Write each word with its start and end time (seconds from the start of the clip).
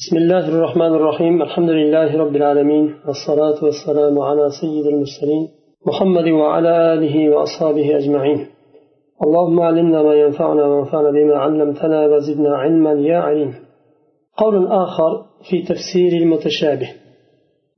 بسم 0.00 0.16
الله 0.16 0.48
الرحمن 0.48 0.92
الرحيم 0.98 1.42
الحمد 1.42 1.70
لله 1.70 2.18
رب 2.22 2.36
العالمين 2.36 2.94
والصلاة 3.06 3.64
والسلام 3.64 4.18
على 4.18 4.50
سيد 4.60 4.86
المرسلين 4.86 5.48
محمد 5.86 6.28
وعلى 6.40 6.72
آله 6.94 7.30
وأصحابه 7.30 7.96
أجمعين 7.98 8.46
اللهم 9.24 9.60
علمنا 9.60 10.02
ما 10.02 10.14
ينفعنا 10.14 10.64
وانفعنا 10.66 11.10
بما 11.10 11.36
علمتنا 11.44 12.06
وزدنا 12.06 12.56
علما 12.56 12.92
يا 12.92 13.18
عليم 13.18 13.54
قول 14.36 14.66
آخر 14.66 15.12
في 15.50 15.62
تفسير 15.62 16.12
المتشابه 16.22 16.90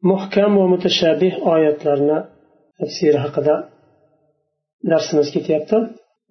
محكم 0.02 0.56
ومتشابه 0.58 1.32
آيات 1.56 1.86
لنا 1.86 2.28
تفسير 2.80 3.14
هكذا 3.24 3.68
درس 4.90 5.08
مسكت 5.14 5.70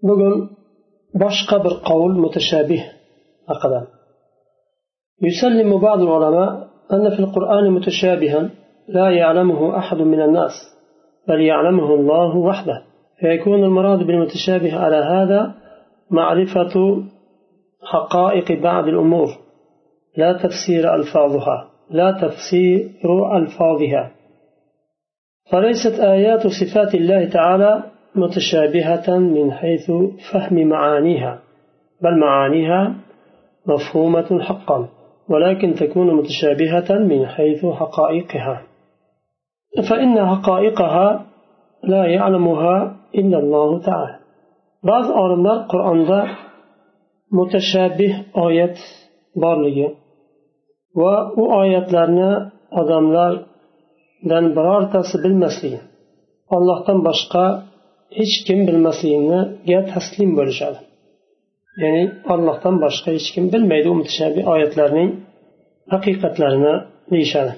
bugun 0.07 0.35
boshqa 1.21 1.57
bir 1.65 1.73
qavl 1.87 2.13
mutashabih 2.23 2.81
haqida 3.49 3.79
يسلم 5.21 5.79
بعض 5.79 6.01
العلماء 6.01 6.67
أن 6.93 7.09
في 7.09 7.19
القرآن 7.19 7.71
متشابها 7.71 8.49
لا 8.87 9.09
يعلمه 9.09 9.77
أحد 9.77 9.97
من 9.97 10.21
الناس 10.21 10.51
بل 11.27 11.41
يعلمه 11.41 11.93
الله 11.93 12.37
وحده. 12.37 12.83
فيكون 13.19 13.63
المراد 13.63 13.99
بالمتشابه 13.99 14.75
على 14.79 14.95
هذا 14.95 15.53
معرفة 16.11 17.03
حقائق 17.83 18.61
بعض 18.61 18.87
الأمور. 18.87 19.27
لا 20.17 20.33
تفسير 20.33 20.95
ألفاظها 20.95 21.69
لا 21.89 22.11
تفسير 22.11 23.37
ألفاظها. 23.37 24.11
فليست 25.51 25.99
آيات 25.99 26.47
صفات 26.47 26.95
الله 26.95 27.29
تعالى 27.29 27.83
متشابهة 28.15 29.17
من 29.17 29.51
حيث 29.51 29.91
فهم 30.31 30.67
معانيها 30.67 31.39
بل 32.01 32.19
معانيها 32.19 32.95
مفهومة 33.67 34.41
حقا. 34.41 34.89
ولكن 35.29 35.73
تكون 35.73 36.13
متشابهة 36.15 36.89
من 36.99 37.25
حيث 37.27 37.65
حقائقها. 37.65 38.61
فإن 39.89 40.25
حقائقها 40.27 41.25
لا 41.83 42.05
يعلمها 42.05 42.95
إلا 43.15 43.37
الله 43.39 43.79
تعالى. 43.81 44.15
بعض 44.83 45.05
أولمنا 45.11 45.53
القرآن 45.53 46.27
متشابه 47.31 48.25
آية 48.47 48.75
بارلية 49.35 49.89
وأو 50.95 51.61
آيات 51.63 51.93
لنا 51.93 52.51
أدام 52.73 53.05
لن 54.23 54.53
برارتس 54.55 55.17
بالمسيح 55.23 55.81
الله 56.53 56.77
تنبشق 56.87 57.33
هيچ 58.19 58.33
kim 58.47 58.59
bilmasligini 58.67 59.39
ga 59.69 59.79
taslim 59.91 60.29
bo'lishadi 60.37 60.79
ya'ni 61.83 62.03
ollohdan 62.33 62.75
boshqa 62.83 63.09
hech 63.15 63.27
kim 63.33 63.45
bilmaydi. 63.53 63.87
U 63.93 63.95
oyatlarning 64.53 65.09
haqiqatlarini 65.93 66.75
deyishadi. 67.11 67.53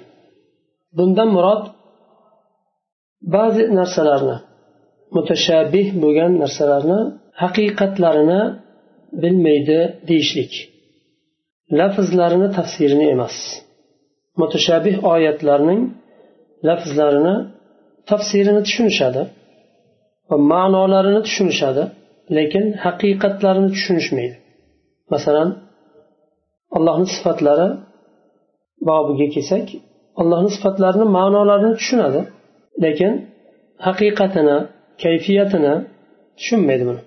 Bundan 0.97 1.29
murod 1.35 1.63
ba'zi 3.35 3.63
narsalarni 3.79 4.37
mutashabih 5.15 5.87
bo'lgan 6.03 6.31
narsalarni 6.43 6.99
haqiqatlarini 7.43 8.41
bilmaydi 9.23 9.79
deyishlik. 10.09 10.53
Lafzlarini 11.79 12.47
tafsirini 12.57 13.05
emas. 13.15 13.35
Mutashabih 14.41 14.95
oyatlarning 15.13 15.81
lafzlarini 16.67 17.35
tafsirini 18.09 18.61
tushunishadi 18.67 19.21
va 20.29 20.37
ma'nolarini 20.51 21.21
tushunishadi. 21.27 21.83
lekin 22.36 22.64
haqiqatlarini 22.84 23.68
tushunishmaydi 23.74 24.36
masalan 25.12 25.48
allohni 26.76 27.06
sifatlari 27.14 27.68
bobiga 28.88 29.26
kelsak 29.34 29.66
allohni 30.20 30.50
sifatlarini 30.56 31.06
ma'nolarini 31.16 31.74
tushunadi 31.80 32.20
lekin 32.84 33.12
haqiqatini 33.86 34.56
kayfiyatini 35.02 35.74
tushunmaydi 36.38 36.84
buni 36.88 37.02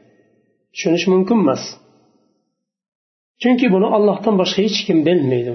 tushunish 0.74 1.06
mumkin 1.14 1.38
emas 1.44 1.64
chunki 3.42 3.66
buni 3.74 3.88
ollohdan 3.98 4.36
boshqa 4.42 4.60
hech 4.66 4.80
kim 4.88 4.98
bilmaydi 5.08 5.54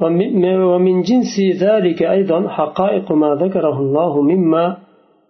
ومن 0.00 0.96
جنس 1.08 1.34
ذلك 1.64 2.00
أيضا 2.16 2.38
حقائق 2.48 3.12
ما 3.12 3.30
ذكره 3.34 3.76
الله 3.84 4.12
مما 4.22 4.76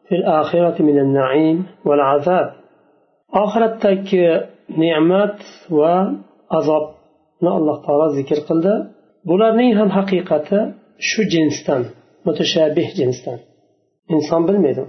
في 0.09 0.15
الآخرة 0.15 0.77
من 0.83 0.99
النعيم 0.99 1.67
والعذاب 1.85 2.49
oxiratdagi 3.43 4.27
ne'mat 4.83 5.39
va 5.79 5.95
azobni 6.59 7.51
alloh 7.59 7.77
taolo 7.85 8.07
zikr 8.19 8.39
qildi 8.49 8.75
bularning 9.29 9.73
ham 9.79 9.89
haqiqati 9.99 10.59
shu 11.09 11.21
jinsdan 11.35 11.83
mutashabih 12.27 12.89
jinsdan 12.99 13.39
inson 14.15 14.43
bilmaydi 14.49 14.85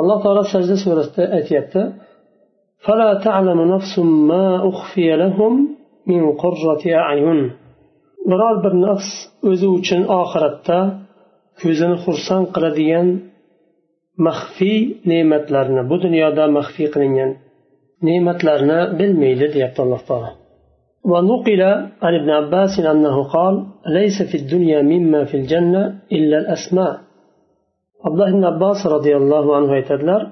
alloh 0.00 0.18
taolo 0.24 0.42
sajda 0.52 0.76
surasida 0.84 1.24
aytyapti 1.38 1.82
فلا 2.86 3.10
تعلم 3.26 3.60
نفس 3.74 3.94
ما 4.30 4.46
أخفي 4.70 5.08
لهم 5.22 5.52
من 6.10 6.22
قرة 6.42 6.82
أعين 7.02 7.40
biror 8.30 8.56
bir 8.64 8.74
nafs 8.86 9.10
o'zi 9.50 9.68
uchun 9.78 10.02
oxiratda 10.20 10.78
ko'zini 11.60 11.96
xursand 12.04 12.46
qiladigan 12.54 13.08
maxfiy 14.26 14.80
ne'matlarni 15.10 15.82
bu 15.90 15.96
dunyoda 16.04 16.44
maxfiy 16.58 16.88
qilingan 16.94 17.30
ne'matlarni 18.06 18.78
bilmaydi 18.98 19.46
deyapti 19.54 19.80
alloh 19.86 20.02
taolo 20.10 20.30
ونقل 21.12 21.62
عن 22.04 22.12
ابن 22.20 22.30
عباس 22.30 22.72
أنه 22.92 23.16
قال 23.34 23.54
ليس 23.98 24.16
في 24.30 24.36
الدنيا 24.42 24.80
مما 24.92 25.20
في 25.24 25.36
الجنة 25.40 25.82
إلا 26.16 26.36
الأسماء 26.42 26.92
عبد 28.04 28.20
الله 28.20 28.30
بن 28.36 28.44
عباس 28.52 28.80
رضي 28.96 29.12
الله 29.20 29.44
عنه 29.56 29.70
aytadilar 29.78 30.22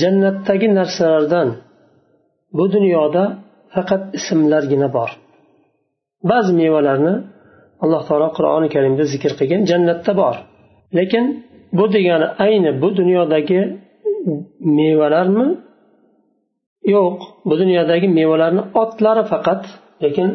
jannatdagi 0.00 0.68
narsalardan 0.78 1.48
bu 2.56 2.64
dunyoda 2.74 3.24
faqat 3.74 4.02
ismlargina 4.18 4.88
bor 4.96 5.10
ba'zi 6.30 6.52
mevalarni 6.60 7.14
alloh 7.84 8.02
taolo 8.08 8.28
qur'oni 8.36 8.68
karimda 8.74 9.04
zikr 9.12 9.32
qilgan 9.38 9.62
jannatda 9.70 10.12
bor 10.22 10.36
lekin 10.98 11.24
bu 11.78 11.84
degani 11.94 12.26
ayni 12.46 12.70
bu 12.82 12.88
dunyodagi 12.98 13.60
mevalarmi 14.78 15.46
yo'q 16.94 17.18
bu 17.48 17.54
dunyodagi 17.62 18.08
mevalarni 18.18 18.62
otlari 18.82 19.22
faqat 19.32 19.62
lekin 20.04 20.28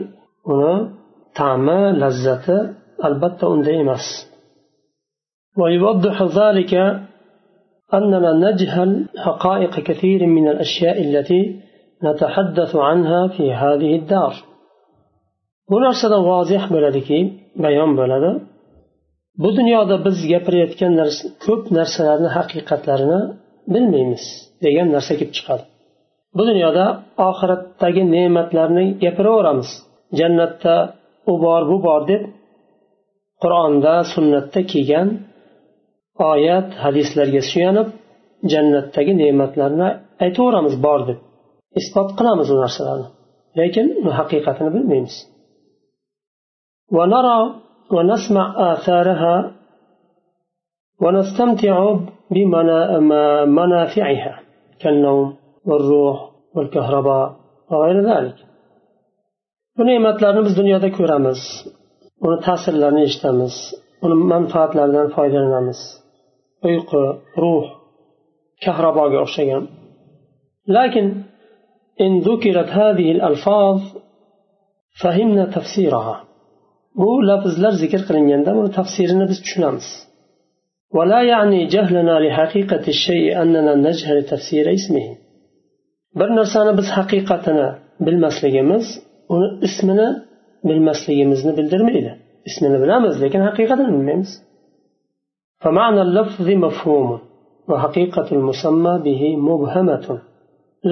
uni 0.52 0.76
ta'mi 1.40 1.82
lazzati 2.02 2.58
albatta 3.08 3.46
unda 3.54 3.72
emas 3.84 4.06
ويوضح 5.62 6.18
ذلك 6.40 6.74
أننا 7.98 8.32
نجهل 8.46 8.92
حقائق 9.26 9.74
كثير 9.80 10.20
من 10.36 10.46
الأشياء 10.54 10.98
التي 11.08 11.42
نتحدث 12.08 12.72
عنها 12.76 13.22
في 13.36 13.54
هذه 13.54 13.92
الدار 14.02 14.34
bu 15.72 15.78
narsadan 15.86 16.24
vozih 16.32 16.64
bo'ladiki 16.74 17.20
bayon 17.64 17.92
bo'ladi 18.00 18.32
bu 19.44 19.50
dunyoda 19.58 19.96
biz 20.06 20.18
gapirayotgan 20.32 20.94
ko'p 21.46 21.64
narsalarni 21.78 22.30
haqiqatlarini 22.38 23.22
bilmaymiz 23.74 24.24
degan 24.66 24.88
narsa 24.96 25.14
kelib 25.20 25.34
chiqadi 25.38 25.64
bu 26.38 26.44
dunyoda 26.50 26.86
oxiratdagi 27.28 28.04
ne'matlarni 28.16 28.86
gapiraveramiz 29.04 29.70
jannatda 30.20 30.76
u 31.32 31.34
bor 31.44 31.62
bu 31.72 31.78
bor 31.88 32.02
deb 32.12 32.22
qur'onda 33.42 33.94
sunnatda 34.14 34.62
kelgan 34.72 35.08
oyat 36.32 36.68
hadislarga 36.84 37.42
suyanib 37.52 37.88
jannatdagi 38.52 39.14
ne'matlarni 39.22 39.90
aytaveramiz 40.26 40.76
bor 40.86 41.00
deb 41.10 41.20
isbot 41.80 42.10
qilamiz 42.18 42.48
u 42.54 42.56
narsalarni 42.64 43.08
lekin 43.60 43.86
uni 44.00 44.12
haqiqatini 44.20 44.72
bilmaymiz 44.76 45.16
ونرى 46.98 47.40
ونسمع 47.96 48.46
آثارها 48.74 49.36
ونستمتع 51.04 51.76
بمنافعها 52.32 54.34
كالنوم 54.82 55.28
والروح 55.68 56.18
والكهرباء 56.56 57.28
وغير 57.72 57.98
ذلك 58.12 58.38
bu 59.78 59.82
ne'matlarni 59.90 60.42
biz 60.48 60.54
dunyoda 60.62 60.90
ko'ramiz 60.98 61.40
uni 62.26 62.38
ta'sirlarini 62.48 63.02
eshitamiz 63.08 63.56
uni 64.06 64.16
manfaatlaridan 64.34 65.08
foydalanamiz 65.16 65.80
uyqu 66.68 67.02
ruh 67.44 67.66
kahraboga 68.64 69.18
o'xshagan 69.26 69.64
lekin 70.78 71.08
إن 72.06 72.14
ذكرت 72.30 72.70
هذه 72.82 73.08
الألفاظ 73.16 73.78
فهمنا 75.02 75.46
تفسيرها 75.56 76.16
bu 77.00 77.10
lafzlar 77.30 77.74
zikr 77.84 78.02
qilinganda 78.08 78.52
uni 78.60 78.72
tafsirini 78.78 79.26
biz 79.32 79.40
tushunamiz 79.46 79.88
ولا 80.98 81.22
يعني 81.34 81.60
جهلنا 81.66 82.16
لحقيقة 82.26 82.84
الشيء 82.88 83.42
أننا 83.42 83.74
نجهل 83.88 84.18
تفسير 84.32 84.66
اسمه 84.78 85.08
bir 86.19 86.29
narsani 86.39 86.73
biz 86.79 86.89
haqiqatini 86.99 87.69
bilmasligimiz 88.07 88.87
uni 89.35 89.49
ismini 89.67 90.09
bilmasligimizni 90.69 91.53
bildirmaydi 91.59 92.13
ismini 92.49 92.79
bilamiz 92.83 93.15
lekin 93.23 93.41
haqiqatini 93.49 93.91
bilmaymiz 93.97 94.33
فمعنى 95.65 96.01
اللفظ 96.07 96.49
مفهوم 96.67 97.09
وحقيقة 97.71 98.29
المسمى 98.37 98.95
به 99.07 99.23
مبهمة 99.49 100.07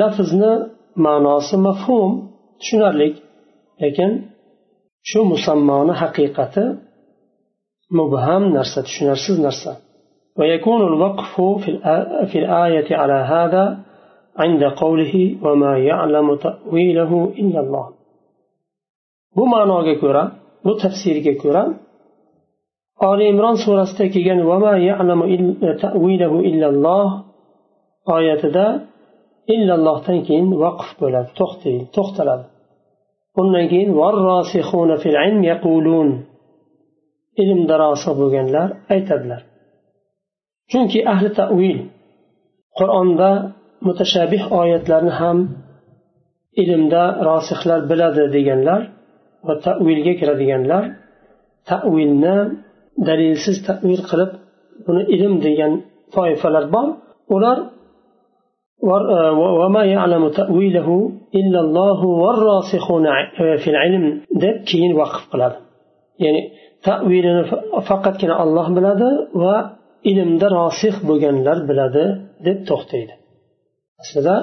لفظنا 0.00 0.52
ma'nosi 1.06 1.56
mafhum 1.66 2.10
tushunarli 2.60 3.08
lekin 3.82 4.10
shu 5.08 5.20
musammoni 5.32 5.94
haqiqati 6.02 6.64
mubham 7.98 8.42
narsa 8.56 8.78
tushunarsiz 8.86 9.38
narsa 9.48 9.72
ويكون 10.38 10.80
الوقف 10.90 11.34
في 12.30 12.38
الآية 12.42 12.88
على 13.00 13.18
هذا 13.32 13.64
عند 14.36 14.64
قوله 14.64 15.36
وما 15.44 15.78
يعلم 15.78 16.36
تأويله 16.36 17.12
إلا 17.24 17.60
الله. 17.60 17.86
بما 19.36 19.64
ناقكرا 19.64 20.32
بتفسير 20.66 21.34
كرا 21.42 21.64
آل 23.02 23.22
إمران 23.22 23.56
سورة 23.66 24.08
كيغن 24.14 24.40
وما 24.50 24.78
يعلم 24.78 25.20
تأويله 25.82 26.40
إلا 26.40 26.68
الله. 26.68 27.24
آية 28.08 28.42
دا 28.56 28.86
إلا 29.50 29.74
الله 29.74 30.02
تنكين 30.06 30.52
وقف 30.52 30.88
بلا 31.00 31.22
تختي 31.22 31.86
تختلف 31.92 32.46
قلنا 33.36 33.92
والراسخون 33.98 34.96
في 34.96 35.08
العلم 35.08 35.44
يقولون 35.44 36.24
ilm 37.40 37.72
أي 38.90 39.00
تبلر 39.00 39.42
aytadilar 40.70 41.06
أهل 41.06 41.34
ahli 41.34 41.78
قرآن 42.76 43.18
qur'onda 43.18 43.63
mutashabih 43.87 44.41
oyatlarni 44.59 45.13
ham 45.19 45.37
ilmda 46.61 47.03
rosihlar 47.29 47.79
biladi 47.91 48.23
deganlar 48.35 48.81
va 49.47 49.53
tavilga 49.65 50.13
kiradiganlar 50.19 50.83
tavilni 51.69 52.37
dalilsiz 53.07 53.57
tavil 53.67 54.01
qilib 54.09 54.31
buni 54.85 55.03
ilm 55.15 55.33
degan 55.45 55.71
toifalar 56.15 56.65
bor 56.75 56.87
ular 57.35 57.57
وما 59.61 59.83
يعلم 59.95 60.23
تأويله 60.41 60.89
إلا 61.39 61.59
الله 61.65 61.99
والراسخون 62.21 63.05
في 63.61 63.69
العلم 63.73 64.03
deb 64.43 64.57
keyin 64.69 64.91
vaqf 65.01 65.23
qiladi 65.31 65.57
ya'ni 66.23 66.41
tavilini 66.87 67.43
faqatgina 67.89 68.35
olloh 68.43 68.67
biladi 68.77 69.09
va 69.43 69.55
ilmda 70.11 70.47
rosih 70.59 70.95
bo'lganlar 71.07 71.57
biladi 71.69 72.03
deb 72.47 72.57
to'xtaydi 72.69 73.13
aslida 74.01 74.35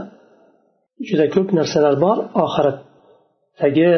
juda 1.09 1.27
ko'p 1.35 1.49
narsalar 1.59 1.95
bor 2.05 2.17
oxiratdagi 2.45 3.91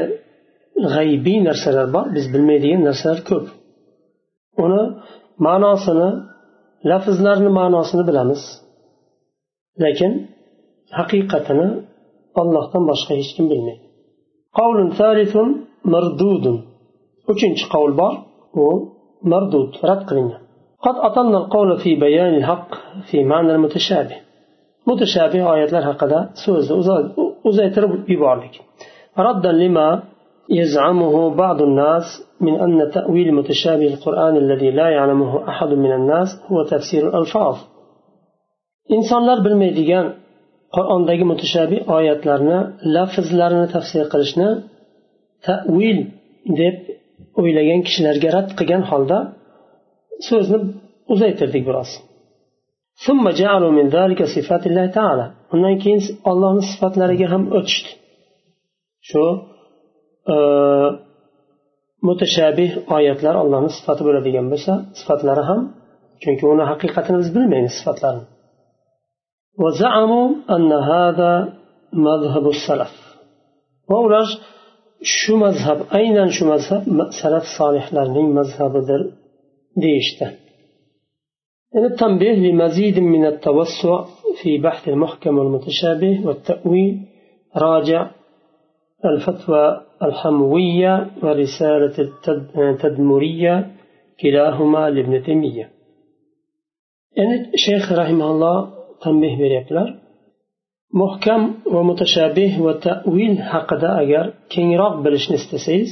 g'aybiy 0.94 1.38
narsalar 1.49 1.87
bor 1.94 2.06
biz 2.17 2.25
bilmaydigan 2.35 2.82
narsalar 2.88 3.20
ko'p 3.31 3.47
uni 4.65 4.82
ma'nosini 5.47 6.09
lafzlarni 6.91 7.50
ma'nosini 7.61 8.05
bilamiz 8.09 8.43
lekin 9.85 10.12
haqiqatini 10.99 11.69
ollohdan 12.41 12.82
boshqa 12.91 13.12
hech 13.20 13.31
kim 13.37 13.47
bilmaydi 13.53 13.85
qavlun 14.59 14.88
thalithun 15.00 15.49
mardudun 15.93 16.56
uchinchi 17.32 17.65
qavl 17.75 17.93
bor 18.00 18.15
u 18.62 18.67
mardud 19.32 19.70
rad 19.91 20.03
qilingan 20.11 20.43
قد 20.87 20.97
أطلنا 21.09 21.38
القول 21.43 21.70
في 21.82 21.91
بيان 22.05 22.35
الحق 22.41 22.69
في 23.09 23.17
معنى 23.32 23.50
المتشابه 23.56 24.17
متشابه 24.88 25.41
آيات 25.55 25.70
لها 25.73 25.93
قد 26.00 26.12
سوز 26.44 26.88
أزيتر 27.49 27.87
ببعضك 28.09 28.55
ردا 29.19 29.53
لما 29.53 29.88
يزعمه 30.50 31.15
بعض 31.35 31.62
الناس 31.62 32.05
من 32.41 32.55
أن 32.65 32.91
تأويل 32.91 33.35
متشابه 33.35 33.87
القرآن 33.94 34.35
الذي 34.37 34.70
لا 34.70 34.88
يعلمه 34.97 35.49
أحد 35.49 35.69
من 35.69 35.93
الناس 35.93 36.29
هو 36.50 36.62
تفسير 36.62 37.03
الألفاظ 37.09 37.56
insonlar 38.97 39.38
bilmaydigan 39.47 40.06
qur'ondagi 40.76 41.25
mutashabiy 41.32 41.81
oyatlarni 41.97 42.59
lafzlarini 42.94 43.67
tafsir 43.75 44.05
qilishni 44.12 44.49
tavil 45.47 45.99
deb 46.61 46.76
o'ylagan 47.41 47.81
kishilarga 47.87 48.29
rad 48.37 48.49
qilgan 48.59 48.82
holda 48.91 49.19
so'zni 50.29 50.59
uzaytirdik 51.15 51.62
biroz 51.69 51.91
undan 55.54 55.75
keyin 55.84 56.01
ollohni 56.31 56.63
sifatlariga 56.72 57.28
ham 57.34 57.44
o'tishdi. 57.57 57.90
Shu 59.10 59.24
e, 60.34 60.36
mutashabih 62.07 62.72
oyatlar 62.95 63.36
ollohni 63.44 63.72
sifati 63.78 64.01
bo'ladigan 64.07 64.45
bo'lsa 64.54 64.74
sifatlari 65.00 65.44
ham 65.50 65.62
chunki 66.22 66.44
uni 66.54 66.63
haqiqatini 66.72 67.18
biz 67.22 67.30
bilmaymiz 67.36 67.74
sifatlarini. 67.80 68.25
Va 73.90 73.98
ular 74.07 74.28
shu 75.18 75.34
mazhab 75.45 75.80
aynan 76.00 76.30
shu 76.36 76.44
mazhab 76.54 76.81
salaf 77.22 77.45
solihlarning 77.57 78.28
mazhabidir 78.40 79.01
deyishdi. 79.84 80.25
işte. 80.25 80.43
التنبيه 81.75 82.34
لمزيد 82.34 83.00
من 83.00 83.25
التوسع 83.25 84.06
في 84.42 84.58
بحث 84.58 84.90
المحكم 84.90 85.38
والمتشابه 85.38 86.28
والتأويل 86.28 87.00
راجع 87.58 88.12
الفتوى 89.06 89.81
الحموية 90.04 91.08
ورسالة 91.24 91.96
التدمرية 92.58 93.72
كلاهما 94.22 94.90
لابن 94.90 95.24
تيمية. 95.24 95.70
يعني 97.18 97.54
الشيخ 97.54 97.92
رحمه 97.92 98.31
الله 98.31 98.84
tanbeh 99.04 99.34
beryaptilar 99.42 99.90
muhkam 101.02 101.42
va 101.74 101.81
mutashabih 101.90 102.52
va 102.66 102.74
tavil 102.86 103.36
haqida 103.52 103.90
agar 104.04 104.26
kengroq 104.54 104.96
bilishni 105.06 105.36
istasangiz 105.42 105.92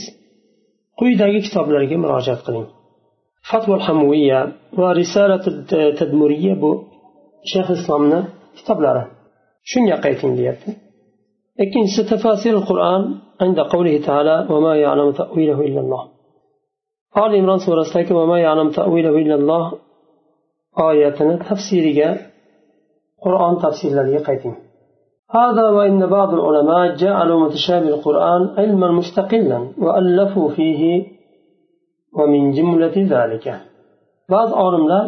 quyidagi 1.00 1.40
kitoblarga 1.46 1.98
murojaat 2.04 2.42
qiling 2.48 2.68
فتوى 3.50 3.76
الحموية 3.76 4.54
ورسالة 4.78 5.42
التدمرية 5.48 6.54
بو 6.54 6.84
شيخ 7.44 7.72
إسلامنا 7.72 8.26
كتاب 8.58 8.82
لارا. 8.82 9.08
شن 9.64 9.88
يقيتين 9.88 10.36
ليبت 10.36 10.64
لكن 11.60 11.86
ستفاصيل 11.98 12.56
القرآن 12.56 13.16
عند 13.42 13.60
قوله 13.60 14.06
تعالى 14.06 14.48
وما 14.50 14.76
يعلم 14.76 15.12
تأويله 15.12 15.62
إلا 15.62 15.80
الله. 15.80 16.08
آل 17.18 17.36
إمران 17.36 17.58
سورة 17.58 18.14
وما 18.18 18.40
يعلم 18.40 18.70
تأويله 18.70 19.10
إلا 19.10 19.36
الله. 19.36 19.74
آياتنا 20.80 21.36
تفسيرية 21.36 22.18
قرآن 23.22 23.58
تفسير 23.58 23.92
لدي 23.92 24.18
قيتين. 24.18 24.56
هذا 25.32 25.70
وإن 25.70 26.06
بعض 26.06 26.34
العلماء 26.34 26.96
جعلوا 26.96 27.40
متشابه 27.46 27.88
القرآن 27.88 28.42
علما 28.58 28.92
مستقلا 28.92 29.74
وألفوا 29.78 30.50
فيه 30.50 31.06
ba'zi 34.34 34.54
olimlar 34.66 35.06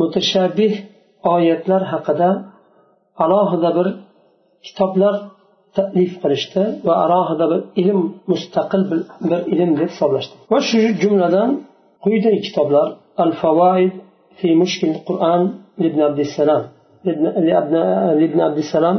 mutashabbih 0.00 0.72
oyatlar 1.34 1.82
haqida 1.92 2.30
alohida 3.24 3.70
bir 3.78 3.88
kitoblar 4.66 5.14
taklif 5.76 6.12
qilishdi 6.22 6.62
va 6.86 6.94
alohida 7.04 7.44
bir 7.52 7.60
ilm 7.82 8.00
mustaqil 8.30 8.82
bir 8.90 9.40
ilm 9.54 9.70
deb 9.80 9.88
hisoblashdi. 9.92 10.34
Va 10.52 10.58
shu 10.68 10.78
jumladan 11.02 11.50
quyidagi 12.04 12.40
kitoblar 12.46 12.86
al 13.24 13.32
favoid 13.42 13.92
fi 14.38 14.48
mushkil 14.62 14.94
qur'an 15.08 15.42
ibn 15.88 15.98
abdussalam 16.08 16.62
ibn 18.26 18.38
abdussalam 18.48 18.96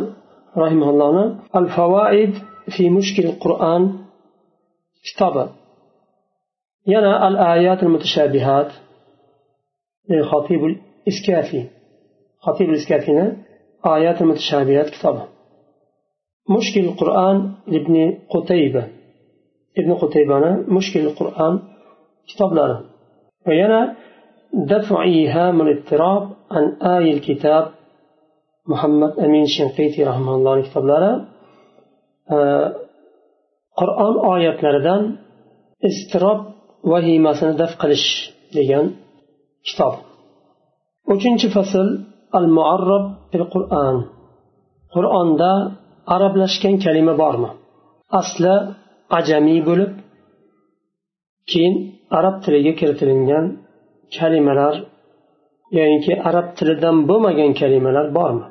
rahimullohni 0.64 1.26
al 1.60 1.68
favoid 1.78 2.34
fi 2.76 2.84
mushkil 2.98 3.30
qur'an 3.44 3.82
kitobi. 5.08 5.44
ينا 6.88 7.28
الآيات 7.28 7.84
المتشابهات 7.84 8.72
للخطيب 10.10 10.62
الإسكافي. 10.66 11.64
خطيب 12.40 12.70
الإسكافي 12.70 13.34
آيات 13.86 14.22
المتشابهات 14.22 14.90
كتابا 14.90 15.28
مشكل 16.50 16.82
القرآن 16.82 17.52
لابن 17.68 18.18
قتيبة. 18.30 18.88
ابن 19.78 19.94
قتيبة 19.94 20.40
مشكل 20.68 21.00
القرآن 21.00 21.60
كتاب 22.28 22.54
لنا 22.54 22.82
وينا 23.48 23.96
دفع 24.54 25.04
إيهام 25.04 25.62
الاضطراب 25.62 26.30
عن 26.52 26.66
آي 26.82 27.12
الكتاب 27.12 27.66
muhammad 28.72 29.14
amin 29.26 29.46
shinqitiy 29.56 30.04
rahmanullohni 30.12 30.64
kitoblari 30.68 31.12
qur'on 33.80 34.16
oyatlaridan 34.32 35.02
iztirob 35.90 36.40
vahimasini 36.93 37.55
daf 37.61 37.73
qilish 37.83 38.07
degan 38.57 38.85
kitob 39.67 39.95
uchinchi 41.15 41.49
fasl 41.57 41.87
al 42.39 42.47
muarrab 42.57 43.05
bil 43.33 43.45
qur'on 43.55 43.97
qur'onda 44.95 45.53
arablashgan 46.15 46.75
kalima 46.85 47.15
bormi 47.23 47.51
asli 48.21 48.55
ajamiy 49.19 49.61
bo'lib 49.69 49.93
keyin 51.51 51.75
arab 52.19 52.37
tiliga 52.45 52.73
kiritilgan 52.81 53.45
kalimalar 54.17 54.75
yoyinki 55.79 56.13
arab 56.29 56.47
tilidan 56.59 56.97
bo'lmagan 57.09 57.51
kalimalar 57.61 58.07
bormi 58.19 58.47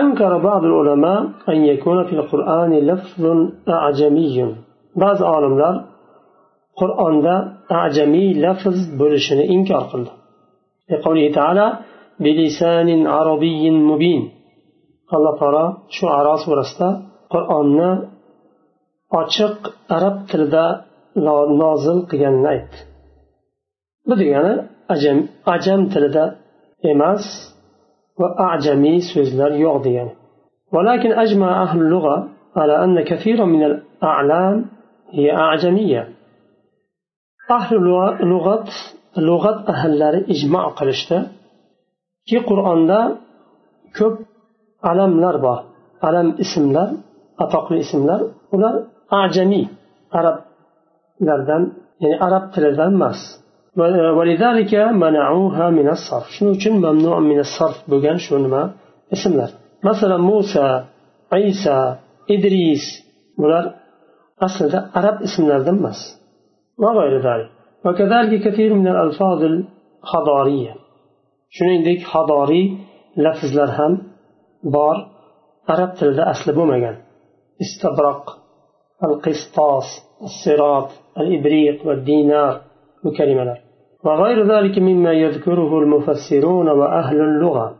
أنكر 0.00 0.32
بعض 0.48 0.62
العلماء 0.64 1.20
أن 1.48 1.58
يكون 1.64 1.98
في 2.08 2.12
القرآن 2.12 2.72
لفظ 2.90 3.24
أعجمي 3.68 4.36
بعض 5.02 5.18
عالمlar 5.30 5.74
qur'onda 6.79 7.35
ajamiy 7.85 8.29
lafz 8.43 8.77
bo'lishini 8.99 9.43
inkor 9.55 9.83
qildi 9.91 10.11
alloh 15.15 15.33
taolo 15.41 15.65
shu 15.95 16.05
aro 16.19 16.35
surasida 16.43 16.89
qur'onni 17.33 17.91
ochiq 19.21 19.57
arab 19.95 20.15
tilida 20.29 20.65
nozil 21.61 21.97
qilganini 22.09 22.47
aytdi 22.53 22.77
bu 24.07 24.13
degani 24.21 24.53
ajam 24.93 25.17
ajam 25.55 25.81
tilida 25.93 26.23
emas 26.91 27.23
va 28.19 28.27
ajamiy 28.53 28.97
so'zlar 29.11 29.51
yo'q 29.65 29.77
degani 29.87 30.13
ولكن 30.75 31.11
أجمع 31.11 31.63
أهل 31.63 31.79
اللغة 31.81 32.27
على 32.55 32.83
أن 32.83 32.95
كثيرا 33.11 33.45
من 33.45 33.63
الأعلام 33.63 34.65
هي 35.17 35.27
أعجمية 35.35 36.07
ahli 37.57 37.77
lug'at 38.31 38.67
lug'at 39.27 39.59
ahllari 39.73 40.19
ijmo 40.33 40.63
qilishdi. 40.79 41.17
Ki 42.29 42.37
qur'onda 42.49 42.99
ko'p 43.97 44.15
alamlar 44.91 45.35
bor. 45.45 45.59
Alam 46.07 46.27
ismlar 46.43 46.89
atoqli 47.43 47.77
ismlar 47.85 48.21
ular 48.55 48.75
ajamiy 49.21 49.65
arablardan 50.17 51.63
ya'ni 52.03 52.17
arab 52.27 52.43
tilidan 52.53 52.91
emas. 52.97 53.19
E, 53.77 53.81
Shuning 56.33 56.53
uchun 56.59 56.75
mamnu 56.85 57.43
sarf 57.57 57.77
bo'lgan 57.91 58.17
shu 58.25 58.33
nima? 58.45 58.63
Ismlar. 59.15 59.49
Masalan 59.87 60.21
musa 60.31 60.65
isa 61.51 61.77
idris 62.35 62.83
bular 63.41 63.65
aslida 64.45 64.79
arab 64.99 65.17
ismlaridan 65.27 65.77
emas. 65.81 65.99
وغير 66.79 67.13
ذلك. 67.27 67.49
وكذلك 67.85 68.31
كثير 68.45 68.73
من 68.73 68.87
الألفاظ 68.87 69.39
الحضارية 69.43 70.73
shuningdek 71.57 71.99
hadoriy 72.13 72.65
lafzlar 73.25 73.69
ham 73.77 73.93
bor 74.75 74.95
arab 75.73 75.91
tilida 75.99 76.23
asli 76.33 76.51
bo'lmagan 76.59 76.95
istabroq 77.63 78.23
al 79.05 79.13
qistos 79.25 79.87
الصراط 80.29 80.89
الإبريق 81.21 81.77
والدينار 81.87 82.53
وكلمة 83.05 83.57
وغير 84.05 84.39
ذلك 84.53 84.75
مما 84.79 85.13
يذكره 85.13 85.79
المفسرون 85.79 86.67
وأهل 86.69 87.21
اللغة. 87.21 87.75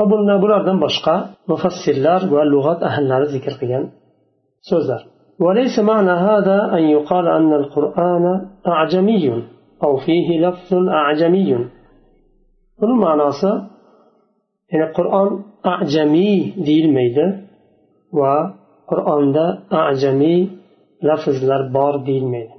أبونا 0.00 0.36
بلادن 0.36 0.80
بشقى 0.80 1.16
مفسرلار 1.48 2.34
واللغات 2.34 2.82
أهل 2.82 3.26
ذكر 3.34 3.52
قيان 3.60 3.84
سوزر. 4.70 5.00
وليس 5.40 5.78
معنى 5.78 6.10
هذا 6.10 6.70
أن 6.72 6.82
يقال 6.82 7.28
أن 7.28 7.52
القرآن 7.52 8.46
أعجمي 8.66 9.44
أو 9.82 9.96
فيه 9.96 10.40
لفظ 10.40 10.88
أعجمي. 10.88 11.68
المعنى 12.82 13.22
يعني 14.72 14.90
القرآن 14.90 15.42
أعجمي 15.66 16.54
ديل 16.56 16.94
ميدة 16.94 17.40
وقرآن 18.12 19.32
دا 19.32 19.58
أعجمي 19.72 20.50
لفظ 21.02 21.44
لربار 21.44 21.96
ديل 21.96 22.24
ميدة. 22.24 22.58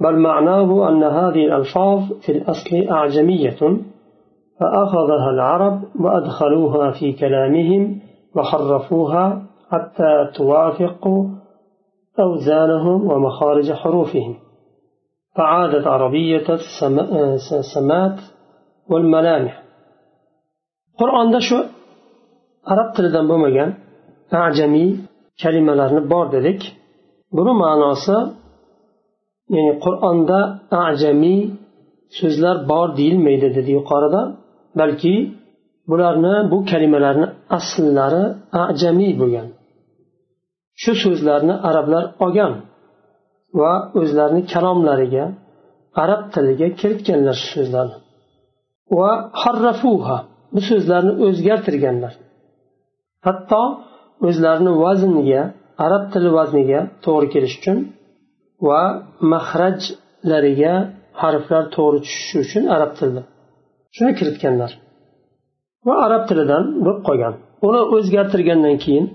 بل 0.00 0.18
معناه 0.18 0.88
أن 0.88 1.02
هذه 1.02 1.44
الألفاظ 1.44 2.12
في 2.26 2.32
الأصل 2.32 2.76
أعجمية 2.90 3.56
فأخذها 4.60 5.30
العرب 5.30 5.82
وأدخلوها 6.00 6.90
في 6.90 7.12
كلامهم 7.12 8.00
وحرفوها 8.36 9.42
حتى 9.70 10.30
توافق 10.36 11.08
أوزانهم 12.19 12.99
ومخارج 13.11 13.67
حروفهم 13.81 14.35
فعادت 15.35 15.87
عربية 15.87 16.47
السمات 17.59 18.17
والملامح 18.89 19.53
qur'onda 20.99 21.39
shu 21.47 21.57
arab 22.73 22.89
tilidan 22.95 23.25
bo'lmagan 23.31 23.69
ajamiy 24.47 24.89
kalimalarni 25.41 26.01
bor 26.11 26.25
dedik 26.35 26.59
buni 27.37 27.53
ma'nosi 27.63 28.17
ya'ni 29.55 29.73
qur'onda 29.85 30.39
ajamiy 30.87 31.41
so'zlar 32.19 32.55
bor 32.71 32.87
deyilmaydi 32.99 33.47
dedi 33.57 33.69
yuqorida 33.77 34.21
balki 34.79 35.15
bularni 35.89 36.35
bu 36.51 36.57
kalimalarni 36.71 37.27
asllari 37.57 38.23
ajamiy 38.69 39.11
bo'lgan 39.21 39.47
shu 40.82 40.92
so'zlarni 41.04 41.54
arablar 41.68 42.04
olgan 42.24 42.52
va 43.60 43.72
o'zlarini 44.00 44.42
kalomlariga 44.52 45.24
arab 46.02 46.22
tiliga 46.34 46.68
kiritganlar 46.80 47.36
shu 47.42 47.48
so'zlarni 47.56 47.96
va 48.98 49.10
harrafuha 49.42 50.18
bu 50.54 50.60
so'zlarni 50.70 51.12
o'zgartirganlar. 51.26 52.12
Hatto 53.26 53.62
o'zlarini 54.28 54.72
vazniga 54.84 55.42
arab 55.84 56.04
tili 56.12 56.30
vazniga 56.38 56.80
to'g'ri 57.04 57.28
kelish 57.34 57.54
uchun 57.60 57.78
va 58.68 58.82
mahrajlariga 59.32 60.74
harflar 61.22 61.62
to'g'ri 61.76 61.98
tushishi 62.06 62.36
uchun 62.44 62.62
arab 62.76 62.90
tilida 62.98 63.22
shuni 63.96 64.12
kiritganlar. 64.18 64.70
Va 65.86 65.94
arab 66.06 66.22
tilidan 66.28 66.64
bo'lib 66.84 67.00
qolgan. 67.08 67.34
Uni 67.68 67.80
o'zgartirgandan 67.96 68.76
keyin 68.84 69.06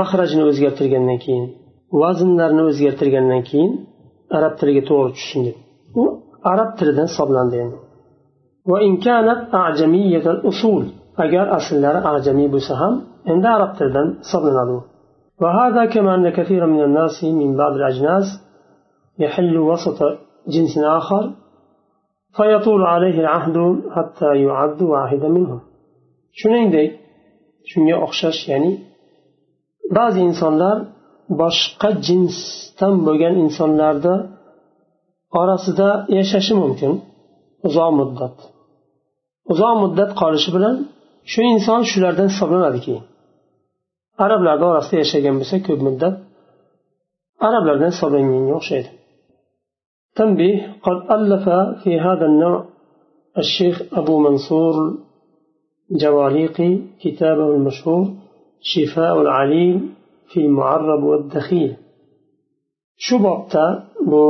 mahrajni 0.00 0.42
o'zgartirgandan 0.50 1.18
keyin 1.24 1.46
vaznlarni 2.02 2.62
o'zgartirgandan 2.70 3.42
keyin 3.50 3.72
arab 4.36 4.54
tiliga 4.60 4.82
to'g'ri 4.90 5.10
tushsin 5.16 5.40
deb 5.46 5.56
u 6.00 6.04
arab 6.52 6.70
tilidan 6.78 7.06
hisoblandi 7.10 7.56
endi 7.64 7.78
وإن 8.70 8.96
كانت 8.96 9.40
أعجمية 9.54 10.24
الأصول 10.34 10.84
أجر 11.18 11.56
أصل 11.56 11.84
أعجمي 11.84 12.48
بسهم 12.48 12.94
عند 13.30 13.44
عرب 13.46 13.72
تردن 13.78 14.08
صبنا 14.32 14.82
وهذا 15.42 15.82
كما 15.84 16.14
أن 16.14 16.30
كثيرا 16.30 16.66
من 16.66 16.82
الناس 16.88 17.24
من 17.24 17.56
بعض 17.56 17.72
الأجناس 17.72 18.26
يحل 19.18 19.58
وسط 19.58 19.98
جنس 20.54 20.78
آخر 20.98 21.32
فيطول 22.36 22.82
عليه 22.82 23.20
العهد 23.20 23.56
حتى 23.94 24.36
يعد 24.46 24.82
واحدا 24.82 25.28
منهم 25.28 25.60
shuningdek 26.40 26.90
shunga 27.70 27.96
o'xshash 28.06 28.40
ya'ni 28.52 28.72
ba'zi 29.96 30.20
insonlar 30.28 30.76
boshqa 31.40 31.90
jinsdan 32.06 32.94
bo'lgan 33.06 33.34
insonlarni 33.44 34.14
orasida 35.40 35.88
yashashi 36.18 36.54
mumkin 36.62 36.92
uzoq 37.68 37.90
muddat 38.00 38.36
uzoq 39.52 39.74
muddat 39.82 40.10
qolishi 40.20 40.50
bilan 40.56 40.76
shu 41.32 41.40
inson 41.54 41.80
shulardan 41.90 42.28
hisoblanadi 42.32 42.78
keyin 42.86 43.04
arablarni 44.24 44.64
orasida 44.72 44.96
yashagan 45.02 45.34
bo'lsa 45.40 45.56
ko'p 45.66 45.80
muddat 45.88 46.14
arablardan 47.46 47.90
hisoblanganga 47.94 48.54
o'xshaydi 48.60 48.90
تنبيه 50.18 50.56
قد 50.86 50.98
ألف 51.16 51.44
في 51.82 52.00
هذا 52.00 52.26
النوع 52.30 52.64
الشيخ 53.38 53.76
أبو 54.00 54.14
منصور 54.26 54.74
جواليقي 55.90 56.78
كتابه 57.02 57.46
المشهور 57.56 58.04
شفاء 58.74 59.14
العليل 59.24 59.76
في 60.30 60.38
المعرب 60.46 61.02
والدخيل 61.10 61.72
shu 63.06 63.16
bobda 63.26 63.64
bu 64.10 64.24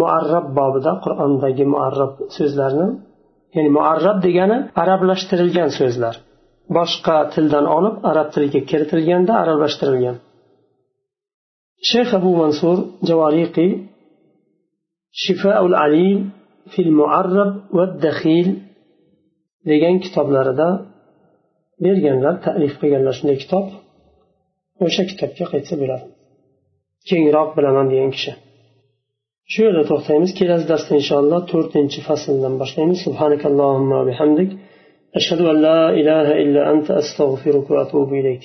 muarrab 0.00 0.46
bobida 0.58 0.92
qur'ondagi 1.04 1.64
muarrab 1.74 2.12
so'zlarni 2.36 2.88
ya'ni 3.54 3.70
muarrab 3.78 4.18
degani 4.26 4.56
arablashtirilgan 4.82 5.70
so'zlar 5.78 6.14
boshqa 6.76 7.16
tildan 7.34 7.66
olib 7.76 7.96
arab 8.10 8.28
tiliga 8.34 8.60
kiritilganda 8.70 9.32
arablashtirilgan 9.42 10.16
shayx 11.90 12.08
abu 12.18 12.30
mansur 12.42 12.76
javoriqiy 13.08 13.70
shifaul 15.22 15.74
alim 15.84 16.18
fil 16.72 16.92
muarrab 17.00 17.50
va 17.76 17.84
daxil 18.04 18.48
degan 19.70 19.94
kitoblarida 20.04 20.68
berganlar 21.85 22.35
ta'lif 22.45 22.73
qilganlar 22.81 23.13
shunday 23.19 23.37
kitob 23.43 23.65
o'sha 24.85 25.03
kitobga 25.11 25.45
qaytsa 25.53 25.75
bo'ladi. 25.81 26.05
Kengroq 27.09 27.49
bilaman 27.57 27.87
degan 27.91 28.11
kishi. 28.15 28.31
Shu 29.51 29.59
yerda 29.65 29.83
to'xtaymiz. 29.91 30.31
Kelasi 30.39 30.65
darsda 30.71 30.93
inshaalloh 31.01 31.41
to'rtinchi 31.51 31.99
fasldan 32.07 32.53
boshlaymiz. 32.61 32.97
Subhanakallohumma 33.05 33.99
bihamdik. 34.09 34.49
Ashhadu 35.19 35.43
an 35.51 35.57
la 35.67 35.79
ilaha 36.01 36.33
illa 36.43 36.61
anta 36.71 36.91
astag'firuka 37.01 37.71
va 37.75 37.79
atubu 37.85 38.13
ilayk. 38.21 38.43